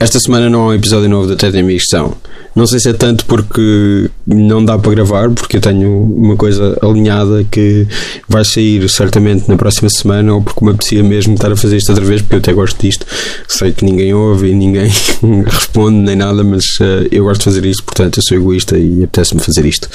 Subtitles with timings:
[0.00, 2.16] Esta semana não há um episódio novo da Teta Missão.
[2.54, 6.76] Não sei se é tanto porque não dá para gravar, porque eu tenho uma coisa
[6.82, 7.86] alinhada que
[8.28, 11.90] vai sair certamente na próxima semana, ou porque me apetecia mesmo estar a fazer isto
[11.90, 13.06] outra vez, porque eu até gosto disto.
[13.46, 14.90] Sei que ninguém ouve e ninguém
[15.46, 19.04] responde nem nada, mas uh, eu gosto de fazer isto, portanto eu sou egoísta e
[19.04, 19.88] apetece-me fazer isto.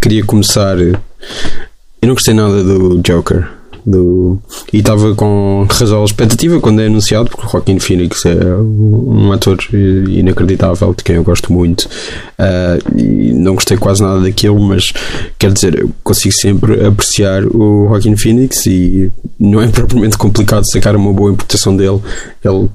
[0.00, 0.78] Queria começar.
[0.78, 0.96] Eu
[2.02, 3.57] não gostei nada do Joker
[3.88, 4.38] do,
[4.72, 9.58] e estava com razão expectativa quando é anunciado, porque o Joaquin Phoenix é um ator
[9.72, 11.88] inacreditável, de quem eu gosto muito.
[12.38, 14.92] Uh, e não gostei quase nada daquilo, mas
[15.38, 20.94] quer dizer, eu consigo sempre apreciar o Joaquin Phoenix e não é propriamente complicado sacar
[20.94, 22.00] uma boa interpretação dele.
[22.44, 22.68] Ele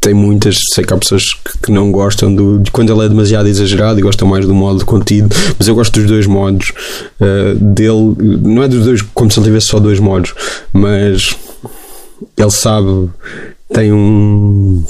[0.00, 1.24] tem muitas, sei que há pessoas
[1.62, 4.84] que não gostam do, de quando ele é demasiado exagerado e gostam mais do modo
[4.84, 6.72] contido, mas eu gosto dos dois modos
[7.20, 10.34] uh, dele, não é dos dois como se ele tivesse só dois modos,
[10.72, 11.36] mas
[12.36, 13.08] ele sabe,
[13.72, 14.84] tem um.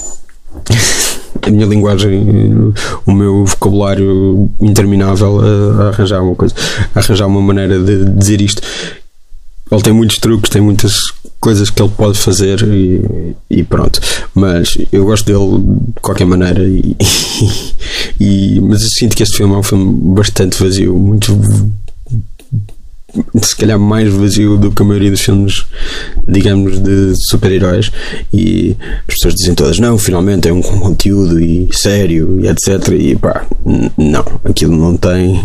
[1.40, 2.74] a minha linguagem,
[3.06, 6.55] o meu vocabulário interminável a, a arranjar uma coisa,
[6.94, 8.61] a arranjar uma maneira de dizer isto.
[9.70, 10.94] Ele tem muitos truques, tem muitas
[11.41, 14.00] coisas que ele pode fazer e, e, pronto.
[14.34, 15.62] Mas eu gosto dele
[15.95, 16.62] de qualquer maneira.
[16.64, 16.97] E,
[18.20, 21.39] e, mas eu sinto que este filme é um filme bastante vazio, muito
[23.41, 25.64] se calhar mais vazio do que a maioria dos filmes,
[26.27, 27.91] digamos, de super-heróis.
[28.33, 28.77] E
[29.08, 32.89] as pessoas dizem todas: não, finalmente é um conteúdo e sério e etc.
[32.92, 33.47] E pá,
[33.97, 35.42] não, aquilo não tem.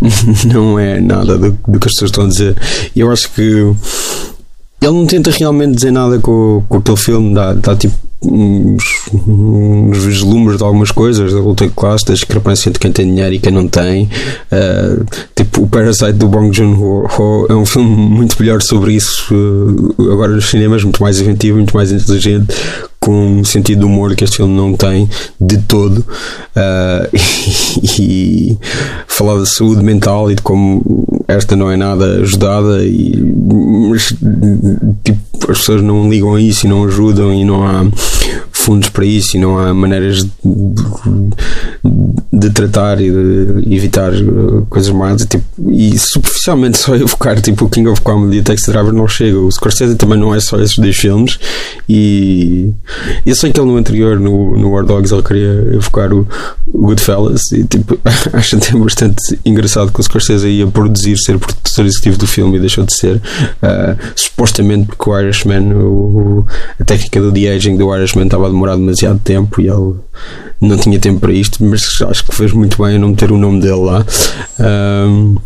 [0.52, 2.56] não é nada do, do que as pessoas estão a dizer.
[2.96, 3.72] E eu acho que
[4.82, 7.94] ele não tenta realmente dizer nada com, com aquele filme, dá, dá tipo
[8.24, 13.06] uns, uns vislumbres de algumas coisas, da luta de classe, da discrepância de quem tem
[13.06, 14.04] dinheiro e quem não tem.
[14.50, 17.06] Uh, tipo, o Parasite do Bong Joon-ho
[17.48, 21.76] é um filme muito melhor sobre isso, uh, agora nos cinemas, muito mais inventivo, muito
[21.76, 22.54] mais inteligente,
[23.00, 25.08] com um sentido de humor que este filme não tem
[25.40, 27.08] de todo uh,
[27.98, 28.58] e, e
[29.08, 33.16] falar da saúde mental e de como esta não é nada ajudada e
[33.92, 34.14] mas,
[35.04, 37.84] tipo, as pessoas não ligam a isso e não ajudam e não há
[38.62, 40.30] fundos para isso e não há maneiras de,
[42.32, 44.12] de tratar e de evitar
[44.70, 48.44] coisas mais e, tipo, e superficialmente só evocar tipo o King of Comedy e o
[48.44, 49.38] Taxi Driver não chega.
[49.38, 51.38] O Scorsese também não é só esses dois filmes.
[51.88, 52.72] E
[53.26, 56.26] eu sei que ele no anterior no, no War Dogs ele queria evocar o,
[56.72, 57.42] o Goodfellas.
[57.52, 57.98] E tipo
[58.32, 62.60] acho até bastante engraçado que o Scorsese ia produzir ser produtor executivo do filme e
[62.60, 66.46] deixou de ser uh, supostamente porque o Irishman o,
[66.80, 69.94] a técnica do de-aging do Irishman estava demorar demasiado tempo e ele
[70.60, 73.38] não tinha tempo para isto, mas acho que fez muito bem a não meter o
[73.38, 74.06] nome dele lá.
[75.08, 75.36] Um,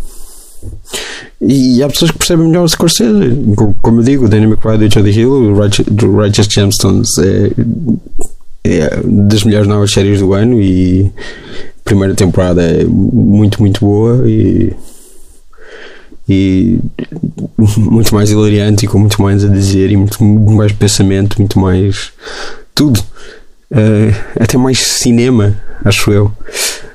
[1.41, 3.37] e há pessoas que percebem melhor o Scorsese.
[3.83, 7.53] Como eu digo, o Danny McBride e o Jody Hill, o Righteous Gemstones é,
[8.65, 11.11] é das melhores novas séries do ano e
[11.81, 14.73] a primeira temporada é muito, muito boa e
[16.29, 16.81] e
[17.79, 21.59] muito mais hilariante e com muito mais a dizer e muito, muito mais pensamento, muito
[21.59, 22.13] mais
[22.77, 23.01] tudo.
[23.73, 26.27] Uh, até mais cinema, acho eu.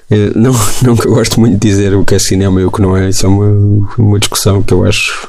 [0.09, 2.71] Uh, não, não que eu gosto muito de dizer o que é cinema e o
[2.71, 5.27] que não é, isso é uma, uma discussão que eu acho.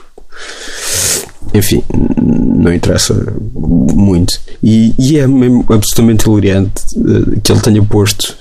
[1.52, 1.82] Enfim,
[2.22, 4.40] não interessa muito.
[4.62, 8.36] E, e é mesmo absolutamente hilariante uh, que ele tenha posto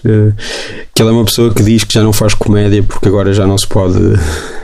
[0.94, 3.48] que ele é uma pessoa que diz que já não faz comédia porque agora já
[3.48, 3.98] não se pode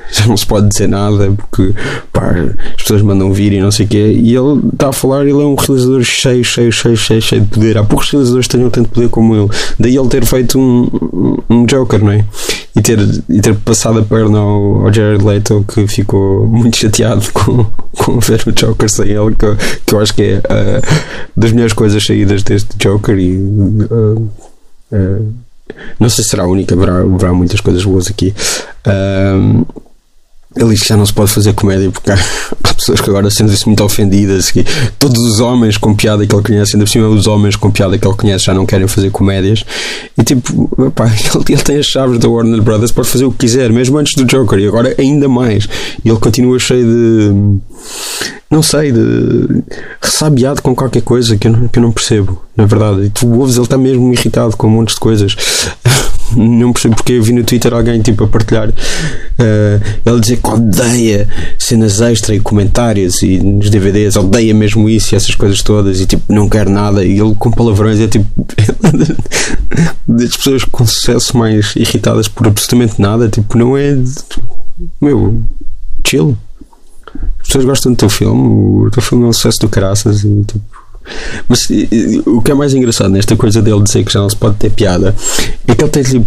[0.12, 1.74] já não se pode dizer nada porque
[2.12, 2.32] pá,
[2.76, 4.14] as pessoas mandam vir e não sei o quê.
[4.18, 7.48] E ele está a falar, ele é um realizador cheio, cheio, cheio, cheio, cheio de
[7.48, 7.78] poder.
[7.78, 9.50] Há poucos realizadores que tenham tanto poder como ele.
[9.80, 12.26] Daí ele ter feito um, um Joker, não é?
[12.76, 17.26] E ter, e ter passado a perna ao, ao Jared Leto que ficou muito chateado
[17.34, 17.66] com,
[17.98, 19.48] com ver o Joker sem ele, que,
[19.86, 20.82] que eu acho que é uh,
[21.36, 23.38] das melhores coisas saídas deste Joker e.
[23.38, 24.30] Uh,
[24.92, 25.34] uh,
[26.00, 28.34] não sei se será a única, haverá, haverá muitas coisas boas aqui.
[28.86, 29.66] Uh,
[30.58, 32.18] ele que já não se pode fazer comédia porque há,
[32.74, 34.52] pessoas que agora sentem-se muito ofendidas.
[34.52, 34.66] Que
[35.00, 37.98] todos os homens com piada que ele conhece, ainda por cima, os homens com piada
[37.98, 39.64] que ele conhece já não querem fazer comédias.
[40.18, 41.06] E tipo, opa,
[41.36, 44.14] ele, ele, tem as chaves da Warner Brothers, pode fazer o que quiser, mesmo antes
[44.16, 45.68] do Joker, e agora ainda mais.
[46.04, 47.60] E ele continua cheio de.
[48.50, 49.64] Não sei, de.
[50.02, 53.04] ressabiado com qualquer coisa que eu não, que eu não percebo, na verdade.
[53.04, 55.36] E tu ouves, ele está mesmo irritado com um monte de coisas.
[56.36, 60.50] não percebo porque eu vi no Twitter alguém tipo a partilhar uh, ele dizer que
[60.50, 61.28] odeia
[61.58, 66.06] cenas extra e comentários e nos DVDs, odeia mesmo isso e essas coisas todas e
[66.06, 68.28] tipo não quer nada e ele com palavrões é tipo
[70.08, 73.30] das pessoas com sucesso mais irritadas por absolutamente nada.
[73.30, 73.98] Tipo, não é.
[75.02, 75.44] Meu,
[76.06, 76.38] chill.
[77.40, 80.44] As pessoas gostam do teu filme, o teu filme é um sucesso do caraças e
[80.44, 80.77] tipo.
[81.48, 81.62] Mas
[82.26, 84.70] o que é mais engraçado nesta coisa dele dizer que já não se pode ter
[84.70, 85.16] piada
[85.68, 86.26] é que ele tem tipo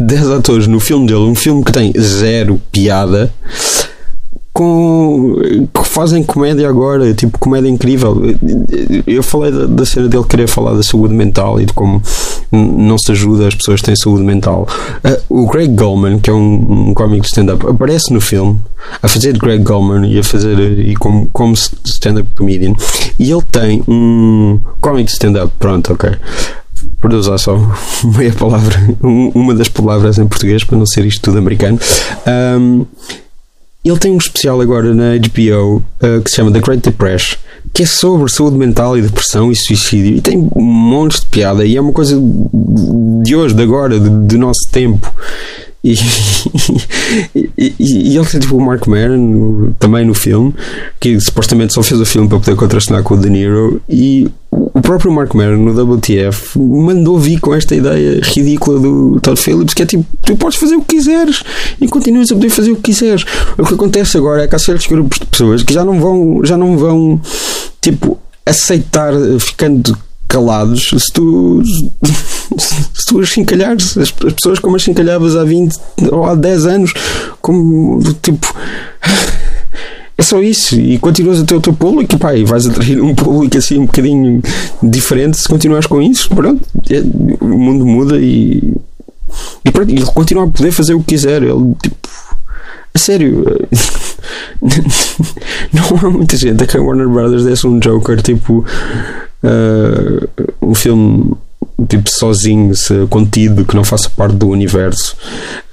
[0.00, 3.32] 10 atores no filme dele, um filme que tem zero piada
[4.54, 5.34] com
[5.74, 8.22] que fazem comédia agora, tipo comédia incrível.
[9.04, 12.00] Eu falei da, da, cena dele querer falar da saúde mental e de como
[12.52, 14.68] não se ajuda as pessoas que têm saúde mental.
[15.04, 18.60] Uh, o Greg Goldman, que é um, um cómico de stand-up, aparece no filme
[19.02, 22.74] a fazer de Greg Goldman e a fazer e como, como stand-up comedian.
[23.18, 26.12] E ele tem um cómico de stand-up, pronto, ok
[27.00, 27.56] por usar só
[28.16, 31.78] meia palavra, uma das palavras em português para não ser isto tudo americano.
[32.26, 32.86] Um,
[33.84, 37.38] ele tem um especial agora na HBO uh, que se chama The Great Depression,
[37.72, 40.16] que é sobre saúde mental e depressão e suicídio.
[40.16, 41.64] E tem um monte de piada.
[41.66, 42.18] E é uma coisa
[43.22, 45.12] de hoje, de agora, do nosso tempo.
[45.86, 45.94] E,
[47.58, 50.54] e, e, ele tem tipo o Mark Maron também no filme,
[50.98, 53.82] que supostamente só fez o filme para poder contracenar com o De Niro.
[53.86, 54.26] E
[54.84, 59.82] próprio Mark Maron no WTF mandou vir com esta ideia ridícula do Todd Phillips, que
[59.82, 61.42] é tipo, tu podes fazer o que quiseres
[61.80, 63.24] e continuas a poder fazer o que quiseres.
[63.56, 66.44] O que acontece agora é que há certos grupos de pessoas que já não vão,
[66.44, 67.18] já não vão
[67.80, 69.96] tipo aceitar ficando
[70.28, 71.62] calados se tu
[72.58, 75.76] se tu as chincalhares as, as pessoas como as chincalhavas há 20
[76.10, 76.92] ou há 10 anos
[77.40, 78.54] como tipo
[80.16, 80.78] é só isso.
[80.78, 83.78] E continuas a ter o teu público e pá, e vais atrair um público assim
[83.78, 84.42] um bocadinho
[84.82, 86.28] diferente se continuas com isso.
[86.28, 87.00] Pronto, é,
[87.40, 88.74] o mundo muda e
[89.64, 91.42] e pronto, ele continua a poder fazer o que quiser.
[91.42, 92.08] Ele tipo
[92.94, 93.44] a sério
[95.72, 96.62] não há muita gente.
[96.62, 98.64] A que a Warner Brothers desse um Joker tipo
[99.42, 100.28] uh,
[100.62, 101.32] um filme
[101.88, 102.72] tipo sozinho,
[103.10, 105.16] contido, que não faça parte do universo,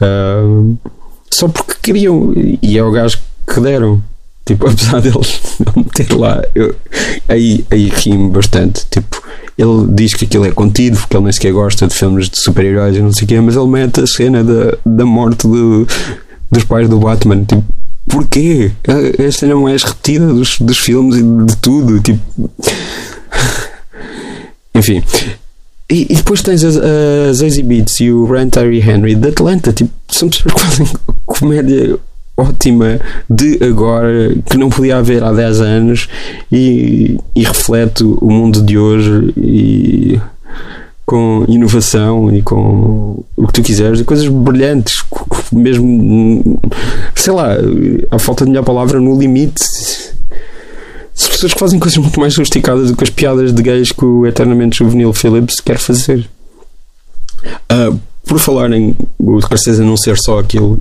[0.01, 0.77] uh,
[1.29, 4.01] só porque queriam, e é o gajo que deram.
[4.45, 6.75] Tipo, apesar deles não meter lá, eu,
[7.27, 8.85] aí, aí rimo bastante.
[8.89, 9.21] Tipo,
[9.57, 12.95] ele diz que aquilo é contido, porque ele nem sequer gosta de filmes de super-heróis
[12.95, 15.87] e não sei o quê, mas ele mete a cena da, da morte do,
[16.51, 17.43] dos pais do Batman.
[17.43, 17.63] Tipo,
[18.09, 18.71] porquê?
[18.87, 21.99] A cena mais repetida dos, dos filmes e de tudo.
[21.99, 22.49] Tipo
[24.73, 25.03] enfim.
[25.89, 29.73] E, e, depois tens as, as Zazie Beats e o Ryan Tyree Henry de Atlanta.
[29.73, 30.87] Tipo, são pessoas que fazem
[31.25, 31.99] comédia
[32.41, 32.99] ótima
[33.29, 36.07] de agora que não podia haver há 10 anos
[36.51, 40.19] e, e reflete o mundo de hoje e
[41.05, 45.03] com inovação e com o que tu quiseres e coisas brilhantes
[45.51, 46.61] mesmo
[47.15, 47.49] sei lá
[48.09, 49.61] a falta de melhor palavra no limite
[51.41, 54.27] pessoas que fazem coisas muito mais sofisticadas do que as piadas de gays que o
[54.27, 56.29] eternamente juvenil Phillips quer fazer.
[57.71, 60.79] Uh, por falar em o Scorsese não ser só aquilo,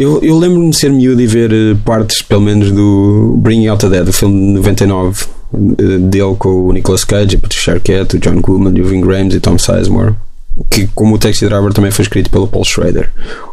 [0.00, 3.84] eu, eu lembro-me de ser miúdo e ver eh, partes, pelo menos, do Bringing Out
[3.84, 8.16] the Dead, o filme de 99, eh, dele com o Nicolas Cage, a Patricia Arquette,
[8.16, 10.14] o John Goodman, o Ving Rhames e Tom Sizemore
[10.70, 13.10] que como o Taxi Driver também foi escrito pelo Paul Schrader.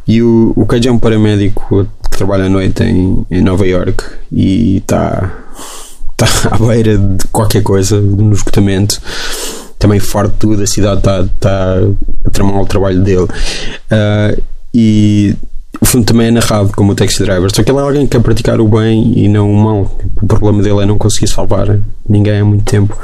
[0.07, 4.03] E o, o Cage é um paramédico que trabalha à noite em, em Nova York
[4.31, 5.31] e está
[6.17, 9.01] tá à beira de qualquer coisa no esgotamento.
[9.77, 11.75] Também farto de tudo a cidade está tá
[12.25, 13.27] a tramar o trabalho dele.
[13.91, 14.41] Uh,
[14.73, 15.35] e
[15.81, 18.17] o filme também é narrado como o Taxi Driver só que ele é alguém que
[18.17, 21.79] quer praticar o bem e não o mal o problema dele é não conseguir salvar
[22.07, 22.97] ninguém há muito tempo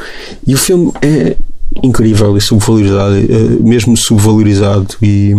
[0.45, 1.35] e o filme é
[1.83, 4.95] incrível e subvalorizado, eh, mesmo subvalorizado.
[5.01, 5.33] E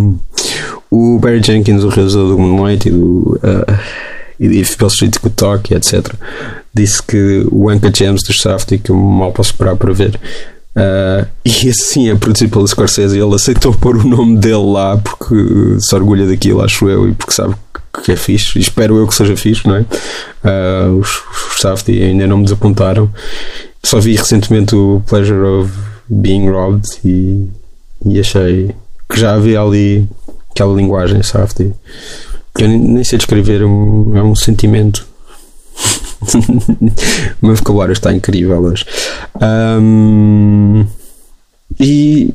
[0.89, 3.79] o Barry Jenkins, o realizador do Moonlight e do uh,
[4.39, 6.13] e de Street Could Talk, etc.,
[6.73, 10.19] disse que o Anka James do Safety, que eu mal posso esperar para ver.
[10.75, 13.17] Uh, e assim é produzido pelo Scorsese.
[13.17, 15.35] Ele aceitou pôr o nome dele lá porque
[15.79, 17.55] se orgulha daquilo, acho eu, e porque sabe
[18.03, 18.57] que é fixe.
[18.57, 19.81] E espero eu que seja fixe, não é?
[20.43, 21.09] Uh, os,
[21.53, 23.09] os Safety ainda não me desapontaram.
[23.83, 25.71] Só vi recentemente o Pleasure of
[26.09, 27.47] Being Robbed e,
[28.05, 28.73] e achei
[29.09, 30.07] que já havia ali
[30.49, 31.61] aquela linguagem soft
[32.55, 35.07] que eu nem, nem sei descrever, é um, é um sentimento.
[37.41, 38.85] o meu vocabulário está incrível hoje.
[39.41, 40.85] Um,
[41.79, 42.33] e,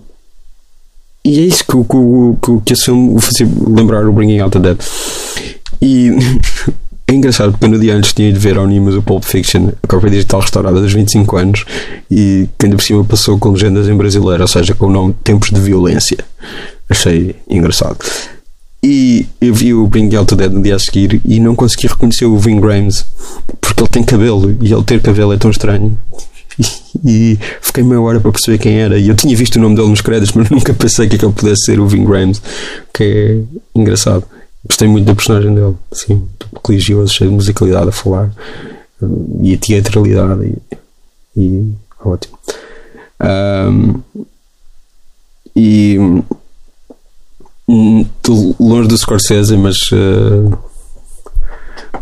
[1.25, 4.61] e é isso que, que, que, que esse filme fazia lembrar o Bringing Out the
[4.61, 4.78] Dead.
[5.80, 6.12] E
[7.11, 9.87] É engraçado porque no dia antes tinha de ver ao Nimas o Pulp Fiction, a
[9.87, 11.64] cópia digital restaurada dos 25 anos,
[12.11, 15.16] e que ainda por cima passou com legendas em brasileiro, ou seja, com o nome
[15.25, 16.18] Tempos de Violência.
[16.87, 17.97] Achei engraçado.
[18.83, 21.87] E eu vi o Bring Out to Dead no dia a seguir e não consegui
[21.87, 23.07] reconhecer o Ving Rhames
[23.78, 25.97] porque ele tem cabelo e ele ter cabelo é tão estranho.
[27.04, 28.99] e, fiquei meia hora para perceber quem era.
[28.99, 31.64] E eu tinha visto o nome dele nos créditos, mas nunca pensei que aquele pudesse
[31.66, 32.42] ser o Ving Rhames,
[32.92, 34.25] que é engraçado.
[34.66, 36.26] Gostei muito da personagem dele, assim,
[36.66, 38.30] religioso, cheio de musicalidade a falar
[39.40, 40.52] e a teatralidade
[41.37, 41.73] e, e
[42.04, 42.37] ótimo.
[43.20, 44.00] Um,
[45.54, 45.97] e
[47.68, 48.04] hum,
[48.58, 50.58] longe do Scorsese, mas uh,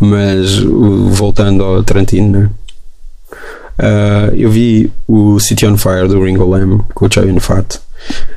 [0.01, 2.51] mas voltando ao Tarantino, né?
[3.79, 7.81] uh, eu vi o City on Fire do Ringo Lam com o Chow Yun-Fat.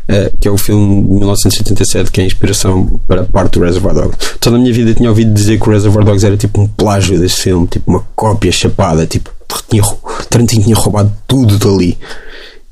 [0.09, 3.93] Uh, que é o filme de 1977 que é a inspiração para parte do Reservoir
[3.93, 4.17] Dogs.
[4.39, 7.19] Toda a minha vida tinha ouvido dizer que o Reservoir Dogs era tipo um plágio
[7.19, 9.29] desse filme, tipo uma cópia chapada, tipo
[9.69, 9.83] tinha,
[10.29, 11.97] Tarantino tinha roubado tudo dali.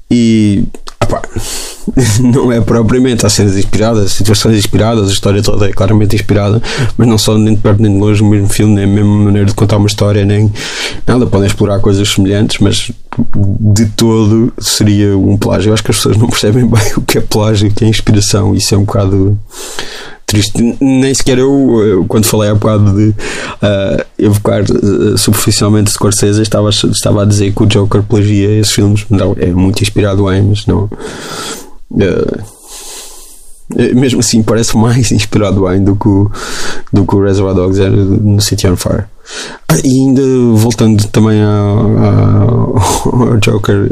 [0.10, 0.64] E
[2.22, 3.26] Não é propriamente.
[3.26, 6.62] Há cenas inspiradas, situações inspiradas, a história toda é claramente inspirada,
[6.98, 9.16] mas não só nem de perto nem de longe o mesmo filme, nem a mesma
[9.16, 10.52] maneira de contar uma história, nem
[11.06, 11.26] nada.
[11.26, 12.92] Podem explorar coisas semelhantes, mas
[13.60, 15.70] de todo seria um plágio.
[15.70, 17.88] Eu acho que as pessoas não percebem bem o que é plágio, o que é
[17.88, 18.54] inspiração.
[18.54, 19.40] Isso é um bocado
[20.28, 20.78] triste.
[20.80, 27.24] Nem sequer eu, quando falei há bocado de uh, evocar uh, superficialmente Scorsese, estava, estava
[27.24, 29.06] a dizer que o Joker plagia esses filmes.
[29.10, 30.90] Não, é muito inspirado em, mas não.
[31.90, 32.58] Uh,
[33.96, 36.30] mesmo assim, parece mais inspirado em do que o,
[36.92, 39.06] do que o Reservoir Dogs era no City on Fire.
[39.84, 40.22] E ainda
[40.56, 42.76] voltando também ao,
[43.42, 43.90] Joker,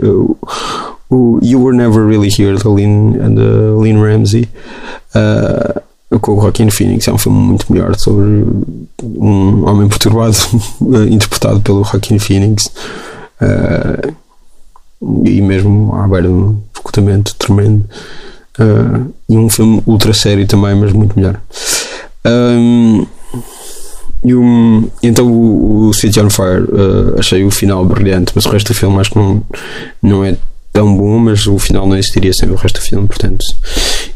[1.10, 4.50] o You Were Never Really Here, da Lynn, the Lynn Ramsey.
[5.13, 5.85] Uh,
[6.22, 8.46] com o Joaquin Phoenix é um filme muito melhor sobre
[9.04, 10.36] um homem perturbado
[11.10, 12.72] interpretado pelo Joaquin Phoenix
[13.42, 14.16] uh,
[15.26, 17.86] e mesmo à beira de um escutamento tremendo
[18.60, 21.40] uh, e um filme ultra sério também mas muito melhor
[22.26, 23.06] um,
[24.24, 28.50] e um, então o, o City on Fire uh, achei o final brilhante mas o
[28.50, 29.44] resto do filme acho que não,
[30.02, 30.38] não é
[30.76, 33.46] tão bom, mas o final não existiria sem o resto do filme, portanto.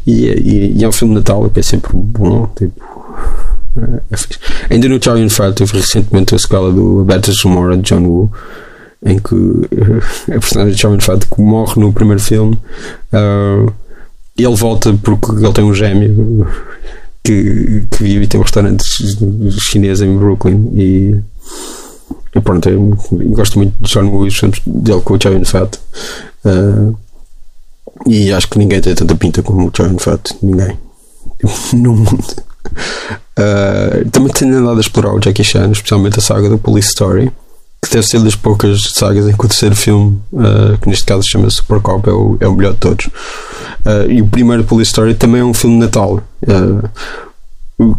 [0.06, 2.80] E, e, e é um filme de Natal que é sempre bom, tipo.
[3.76, 8.04] É, é Ainda no Italian Fire teve recentemente a escola do Better Tomorrow de John
[8.04, 8.32] Woo,
[9.04, 9.34] em que
[10.32, 12.58] a personagem de Charlie Fat que morre no primeiro filme.
[13.12, 13.72] Uh,
[14.36, 16.46] ele volta porque ele tem um gêmeo
[17.22, 18.82] que, que vive e tem um restaurante
[19.60, 21.20] chinês em Brooklyn e
[22.34, 22.96] e pronto, eu
[23.32, 24.30] gosto muito de John Woo e
[24.66, 25.78] dele com o Chow Fat.
[26.44, 26.96] Uh,
[28.06, 30.32] e acho que ninguém tem tanta pinta como o Chow Fat.
[30.42, 30.76] Ninguém.
[31.72, 32.34] no mundo.
[33.38, 37.32] Uh, também tenho andado a explorar o Jackie Chan, especialmente a saga do Police Story,
[37.82, 41.22] que deve ser das poucas sagas em que o terceiro filme, uh, que neste caso
[41.22, 43.06] se chama Super Cop, é o, é o melhor de todos.
[43.06, 46.22] Uh, e o primeiro Police Story também é um filme de Natal.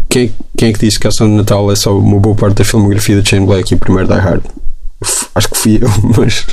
[0.07, 2.57] Quem, quem é que disse que a ação de Natal é só uma boa parte
[2.57, 4.43] da filmografia de Shane Black e o primeiro Die Hard?
[5.33, 6.45] Acho que fui eu, mas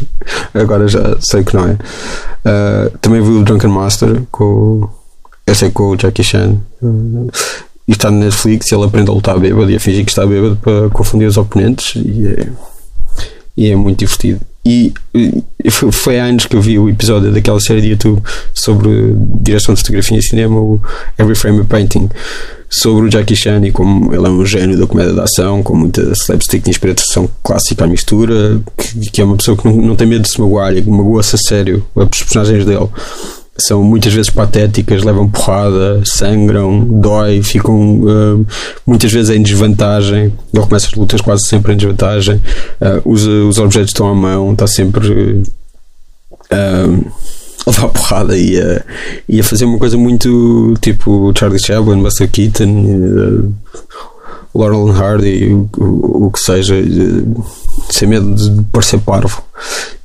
[0.54, 1.72] agora já sei que não é.
[1.72, 4.88] Uh, também vi o Drunken Master com,
[5.46, 6.56] esse é com o Jackie Chan.
[6.82, 7.30] Uh,
[7.86, 10.26] e está na Netflix e ele aprende a lutar bêbado e a fingir que está
[10.26, 12.46] bêbado para confundir os oponentes e é,
[13.56, 14.40] e é muito divertido.
[14.64, 18.90] E, e foi há anos que eu vi o episódio daquela série de YouTube sobre
[19.40, 20.80] direção de fotografia e cinema, o
[21.18, 22.10] Every Frame a Painting
[22.70, 25.75] sobre o Jackie Chan e como ele é um gênio da comédia de ação, com
[25.75, 29.96] muita slapstick de inspiração clássica à mistura, que, que é uma pessoa que não, não
[29.96, 31.84] tem medo de se magoar e magoa-se a sério.
[31.94, 32.88] Os personagens dele
[33.58, 38.46] são muitas vezes patéticas, levam porrada, sangram, dói, ficam uh,
[38.87, 40.32] muitas vezes em desvantagem.
[40.54, 44.52] Ele começa as lutas quase sempre em desvantagem, uh, usa os objetos estão à mão,
[44.52, 45.42] está sempre.
[46.52, 47.10] Uh,
[47.72, 48.84] porrada e a,
[49.28, 53.54] e a fazer uma coisa muito tipo Charlie Chaplin, Buster Keaton, uh,
[54.54, 57.44] Laurel Hardy, o, o, o, que seja, uh,
[57.90, 59.42] sem medo de parecer parvo.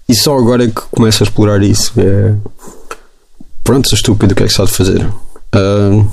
[0.08, 1.93] E só agora é que começa a explorar isso.
[1.98, 2.34] É,
[3.63, 5.05] pronto, sou estúpido, o que é que de fazer?
[5.55, 6.05] Uh,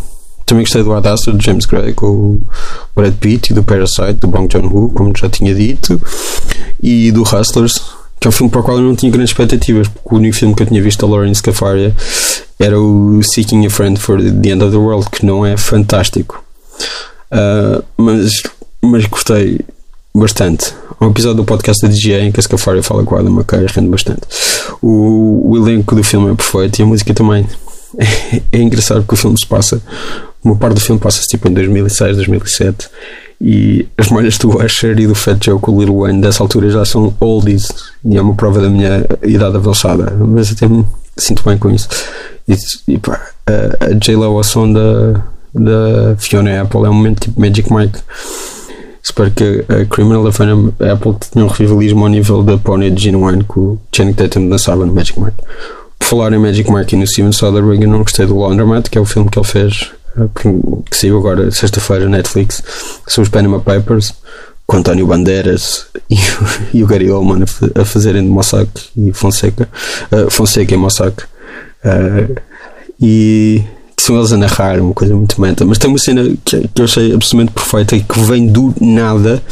[0.47, 2.47] também gostei do Adastra de James Gray com o
[2.95, 6.01] Brad Pitt e do Parasite do Bong Joon-ho, como já tinha dito,
[6.83, 7.81] e do Hustlers
[8.21, 10.37] que é um filme para o qual eu não tinha grandes expectativas, porque o único
[10.37, 11.97] filme que eu tinha visto da Lawrence Cafaria
[12.59, 16.45] era o Seeking a Friend for the End of the World, que não é fantástico.
[17.33, 18.43] Uh, mas,
[18.83, 19.61] mas gostei
[20.15, 20.75] bastante.
[21.01, 23.33] Há um episódio do podcast da DJ em que a Scafaria fala com a Adam
[23.33, 24.21] McKay rende bastante.
[24.83, 27.47] O, o elenco do filme é perfeito e a música também.
[27.97, 29.81] É, é engraçado porque o filme se passa,
[30.43, 32.89] uma parte do filme passa-se tipo em 2006, 2007
[33.41, 36.71] e as molhas do Usher e do Fat Joe com o Lil Wayne dessa altura
[36.71, 37.69] já são oldies
[38.05, 40.85] e é uma prova da minha idade avançada, mas até me
[41.17, 41.89] sinto bem com isso.
[42.49, 42.55] E,
[42.89, 47.41] e pá, a, a J-Lo ao som da, da Fiona Apple é um momento tipo
[47.41, 47.99] Magic Mike
[49.03, 53.05] espero que a Criminal da Fana Apple tenha um rivalismo ao nível da Pony de
[53.05, 55.37] Genuine que o Channing Tatum dançava no Magic Mike.
[55.99, 58.99] Por falar em Magic Mike e no Steven Soderbergh, eu não gostei do Laundromat, que
[58.99, 60.29] é o filme que ele fez, eh,
[60.91, 62.63] que saiu agora sexta-feira na Netflix,
[63.07, 64.15] são os Panama Papers,
[64.67, 66.17] com António Bandeiras e,
[66.73, 69.69] e o Gary Oldman a, fazerem de Mossack e Fonseca,
[70.13, 71.25] uh, Fonseca e Mossack.
[71.85, 72.41] Uh,
[73.01, 73.65] e
[73.97, 75.65] que são eles a narrar, uma coisa muito menta.
[75.65, 79.43] Mas tem uma cena que, que eu achei absolutamente perfeita e que vem do nada.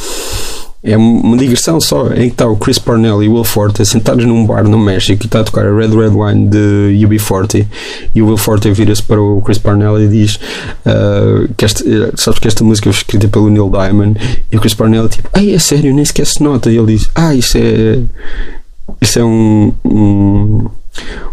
[0.83, 4.25] É uma digressão só, em que está o Chris Parnell e o Will Forte sentados
[4.25, 7.67] num bar no México e está a tocar a Red Red Wine de UB40
[8.15, 12.39] e o Will Forte vira-se para o Chris Parnell e diz uh, que esta, sabes
[12.39, 14.21] que esta música foi escrita pelo Neil Diamond
[14.53, 17.11] e o Chris Parnell tipo, ai é sério, nem sequer se nota e ele diz,
[17.15, 17.99] ah isso é
[19.01, 20.67] isso é um, um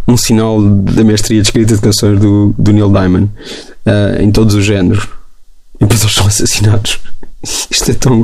[0.08, 3.30] um sinal da mestria de escrita de canções do, do Neil Diamond
[3.86, 5.08] uh, em todos os géneros.
[5.76, 7.00] E depois eles são assassinados.
[7.70, 8.24] Isto é tão.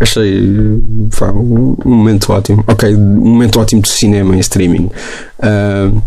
[0.00, 0.80] Achei
[1.18, 2.64] pá, um, momento ótimo.
[2.66, 4.90] Ok, um momento ótimo de cinema em streaming.
[5.38, 6.02] Uh,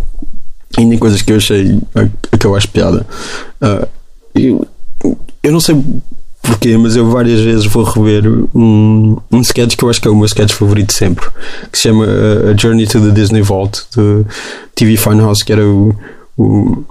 [0.77, 1.79] ainda em coisas que eu achei
[2.39, 3.05] que eu acho piada.
[3.62, 3.88] Uh,
[4.33, 4.67] eu,
[5.43, 5.75] eu não sei
[6.41, 10.12] porquê, mas eu várias vezes vou rever um, um sketch que eu acho que é
[10.12, 11.25] o meu sketch favorito sempre,
[11.71, 14.25] que se chama A Journey to the Disney Vault, de
[14.75, 15.95] TV Funhouse, que era o,
[16.38, 16.83] o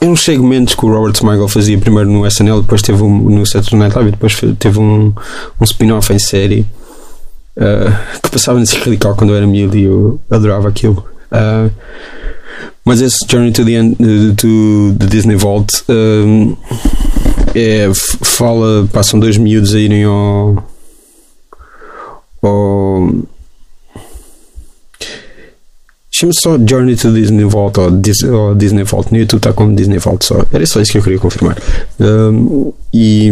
[0.00, 3.46] eram uns segmentos que o Robert Smigel fazia primeiro no SNL, depois teve um, no
[3.46, 5.12] Saturday Night Live, depois teve um,
[5.60, 6.66] um spin-off em série
[7.56, 11.04] uh, que passava nesse radical quando eu era miúdo e eu adorava aquilo.
[11.32, 11.70] Uh,
[12.84, 13.96] mas esse Journey to the, End,
[14.36, 15.84] to the Disney Vault
[17.54, 17.90] é,
[18.22, 20.62] fala, passam dois miúdos a irem ao.
[22.42, 23.08] ao
[26.18, 29.12] Chama-se só Journey to Disney Vault ou, Dis, ou Disney Vault.
[29.12, 30.44] No YouTube está como Disney Vault só.
[30.52, 31.58] Era só isso que eu queria confirmar.
[32.00, 33.30] Um, e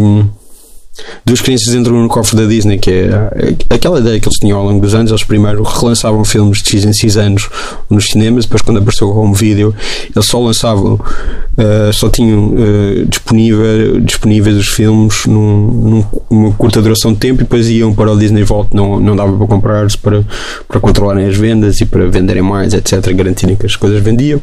[1.25, 4.65] duas crianças entram no cofre da Disney, que é aquela ideia que eles tinham ao
[4.65, 5.11] longo dos anos.
[5.11, 7.49] Eles primeiro relançavam filmes de X em X anos
[7.89, 9.73] nos cinemas, depois, quando apareceu o home video,
[10.15, 17.13] eles só lançavam, uh, só tinham uh, disponível, disponíveis os filmes num, numa curta duração
[17.13, 18.75] de tempo e depois iam para o Disney Vault.
[18.75, 20.23] Não, não dava para comprar-se para,
[20.67, 23.11] para controlarem as vendas e para venderem mais, etc.
[23.13, 24.41] Garantirem que as coisas vendiam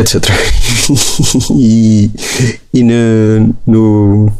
[0.00, 0.24] etc.
[1.58, 2.10] e,
[2.72, 2.82] e
[3.66, 4.32] no,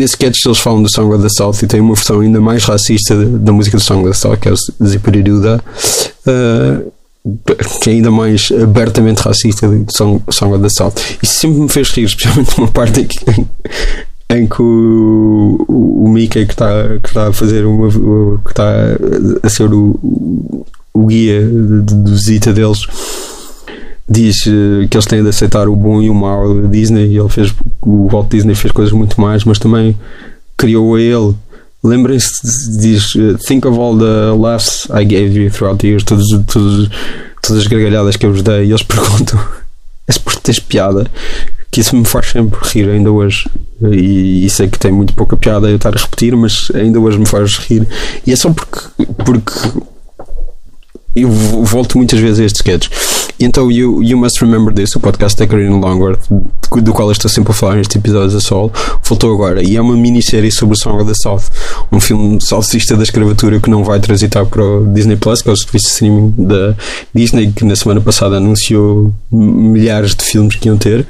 [0.00, 2.64] Nesse sketch eles falam do Song of the South e tem uma versão ainda mais
[2.64, 5.62] racista da música do Song of the South, que é o Zipiriduda,
[6.26, 6.92] uh,
[7.82, 10.94] que é ainda mais abertamente racista do Song, Song of the South.
[11.22, 13.46] Isso sempre me fez rir, especialmente uma parte em que,
[14.30, 18.72] em que o, o, o Mickey que está, que está a fazer uma, que está
[19.42, 22.86] a ser o, o guia de, de, de visita deles
[24.10, 27.28] diz uh, que eles têm de aceitar o bom e o mau da Disney ele
[27.28, 29.96] fez o Walt Disney fez coisas muito mais mas também
[30.56, 31.34] criou a ele.
[31.82, 36.26] Lembrem-se diz uh, think of all the laughs I gave you throughout the years todos,
[37.40, 39.40] todas as gargalhadas que eu vos dei e eles perguntam
[40.08, 41.06] é por teres piada?
[41.70, 43.48] Que isso me faz sempre rir ainda hoje.
[43.92, 47.16] E, e sei que tem muito pouca piada eu estar a repetir mas ainda hoje
[47.16, 47.86] me faz rir.
[48.26, 49.52] E é só porque porque
[51.14, 53.19] eu volto muitas vezes a estes sketches.
[53.42, 56.28] Então, you, you Must Remember This, o podcast da Karina Longworth,
[56.82, 58.70] do qual eu estou sempre a falar neste episódio da Sol,
[59.02, 59.62] voltou agora.
[59.62, 61.50] E é uma minissérie sobre o Song of the South,
[61.90, 65.52] um filme salsista da escravatura que não vai transitar para o Disney Plus, que é
[65.52, 66.74] o serviço de streaming da
[67.14, 71.06] Disney, que na semana passada anunciou milhares de filmes que iam ter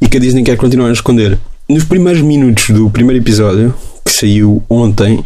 [0.00, 1.38] e que a Disney quer continuar a esconder.
[1.68, 3.72] Nos primeiros minutos do primeiro episódio,
[4.04, 5.24] que saiu ontem,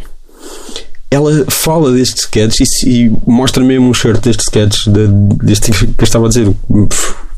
[1.11, 5.07] ela fala destes sketches e, e mostra mesmo um shirt destes sketches de,
[5.43, 6.53] deste que eu estava a dizer.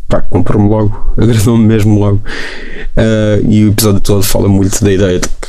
[0.07, 2.21] Pá, comprou-me logo agradou-me mesmo logo.
[2.97, 5.47] Uh, e o episódio todo fala muito da ideia de que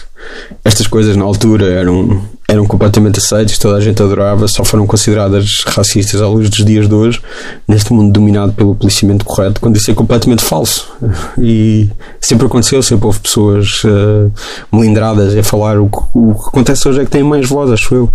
[0.65, 5.63] estas coisas na altura eram, eram completamente aceitas, toda a gente adorava, só foram consideradas
[5.67, 7.21] racistas à luz dos dias de hoje,
[7.67, 10.93] neste mundo dominado pelo policiamento correto, quando isso é completamente falso.
[11.39, 11.89] E
[12.21, 14.31] sempre aconteceu, sempre houve pessoas uh,
[14.73, 15.79] melindradas a falar.
[15.79, 18.11] O, o, que acontece hoje é que têm mais voz, acho eu.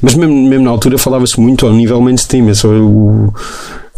[0.00, 2.48] Mas mesmo, mesmo na altura falava-se muito ao nível mainstream.
[2.48, 3.32] É o,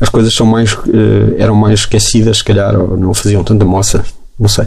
[0.00, 4.04] as coisas são mais, uh, eram mais esquecidas, se calhar, ou não faziam tanta moça,
[4.38, 4.66] não sei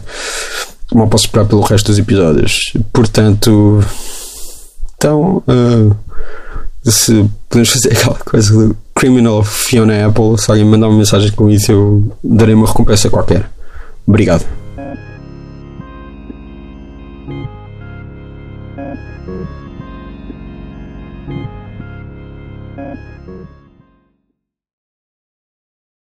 [0.96, 2.72] mal posso esperar pelo resto dos episódios.
[2.94, 3.84] Portanto,
[4.98, 5.96] então, uh,
[6.84, 11.50] se podemos fazer aquela coisa do Criminal Fiona Apple, se alguém mandar uma mensagem com
[11.50, 13.50] isso, eu darei uma recompensa qualquer.
[14.08, 14.46] Obrigado.